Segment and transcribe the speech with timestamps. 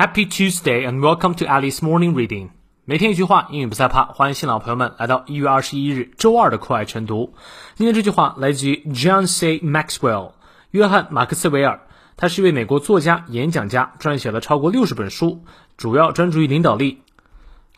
[0.00, 2.48] Happy Tuesday and welcome to Alice Morning Reading。
[2.86, 4.06] 每天一句话，英语不再怕。
[4.06, 7.34] 欢迎新老朋友们来到一月二十一日周二的课外晨读。
[7.74, 9.58] 今天这句话来自于 John C.
[9.58, 10.32] Maxwell，
[10.70, 11.82] 约翰马克思韦尔。
[12.16, 15.44] 他是一位美国作家、演讲家，撰写了超过六十本书，
[15.76, 17.02] 主要专注于领导力。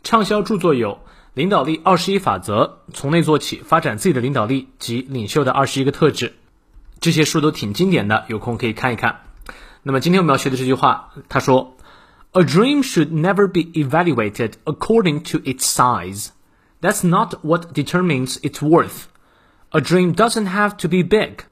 [0.04, 0.92] 畅销著作有
[1.34, 6.28] 《领导力二十一法则》《从内做起发展自己的领导力》及《领袖的二十一个特质》。
[7.00, 9.22] 这些书都挺经典的，有空可以看一看。
[9.82, 11.74] 那么今天我们要学的这句话，他说。
[12.33, 16.29] A dream should never be evaluated according to its size.
[16.81, 19.05] That's not what determines its worth.
[19.71, 21.45] A dream doesn't have to be big.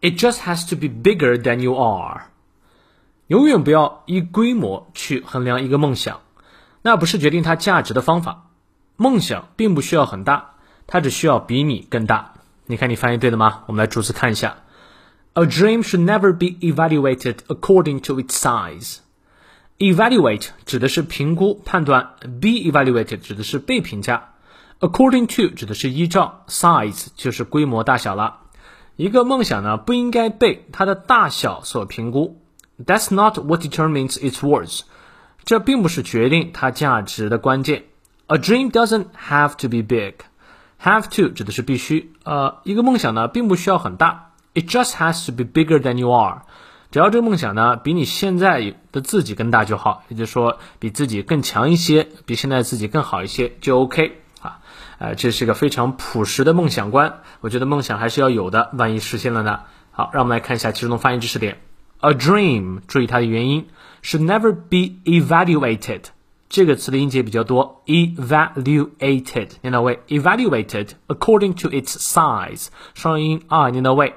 [0.00, 2.22] It just has to be bigger than you are.
[3.26, 6.20] 永远不要以规模去衡量一个梦想，
[6.82, 8.46] 那不是决定它价值的方法。
[8.96, 10.54] 梦想并不需要很大，
[10.86, 12.34] 它只需要比你更大。
[12.66, 13.64] 你看你翻译对了吗？
[13.66, 14.56] 我们来逐词看一下。
[15.34, 18.98] A dream should never be evaluated according to its size.
[19.77, 24.29] Evaluate 指的是评估、判断，be evaluated 指的是被评价
[24.79, 28.37] ，according to 指的是依照，size 就是规模大小了。
[28.95, 32.41] 一个梦想呢，不应该被它的大小所评估。
[32.81, 34.83] That's not what determines its worth。
[35.43, 37.83] 这并不是决定它价值的关键。
[38.27, 40.15] A dream doesn't have to be big。
[40.81, 42.13] Have to 指的是必须。
[42.23, 44.31] 呃，一个梦想呢，并不需要很大。
[44.53, 46.43] It just has to be bigger than you are。
[46.95, 54.61] 只要这个梦想呢，比你现在的自己更大就好，也就是说，比自己更强一些，比现在自己更好一些就 OK 啊。
[54.97, 59.59] 呃，这是个非常朴实的梦想观，我觉得梦想还是要有的，万一实现了呢？
[59.91, 61.57] 好，让我们来看一下其中的发音知识点。
[61.99, 63.67] A dream，注意它的元音
[64.01, 66.03] ，should never be evaluated。
[66.47, 74.13] 这个词的音节比较多，evaluated 念到位，evaluated according to its size，双音啊念到位。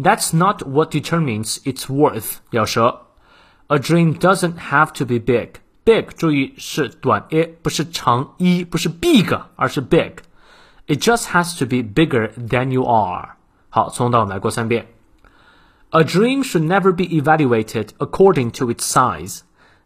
[0.00, 2.36] That's not what determines its worth.
[2.50, 3.06] 咬舌。
[3.68, 5.60] A dream doesn't have to be big.
[5.84, 13.36] Big，注意是短 a，不是长 e，不是 big，而是 big。It just has to be bigger than you are.
[13.70, 14.88] 好，从头到尾来过三遍。
[15.90, 19.40] A dream should never be evaluated according to its size.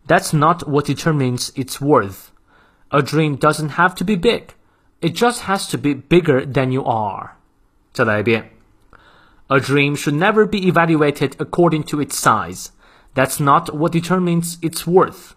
[0.06, 2.30] That's not what determines its worth.
[2.88, 4.54] A dream doesn't have to be big.
[5.00, 7.36] It just has to be bigger than you are.
[7.92, 8.50] 再来一遍。
[9.48, 12.70] a dream should never be evaluated according to its size.
[13.14, 15.34] That's not what determines its worth.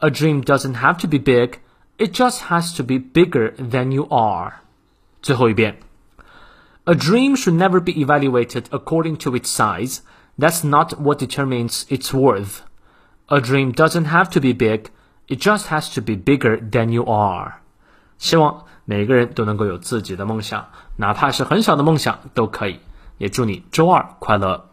[0.00, 1.60] A dream doesn't have to be big,
[1.98, 4.62] it just has to be bigger than you are.
[5.22, 5.78] 最后一遍.
[6.84, 10.00] A dream should never be evaluated according to its size.
[10.38, 12.62] That's not what determines its worth.
[13.26, 14.90] A dream doesn't have to be big,
[15.28, 17.60] it just has to be bigger than you are.
[18.18, 20.66] 希望每个人都能够有自己的梦想，
[20.96, 22.80] 哪怕是很小的梦想都可以。
[23.17, 24.69] 也祝你周二快乐。